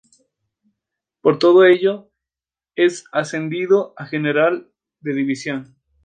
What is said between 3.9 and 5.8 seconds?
a General de División.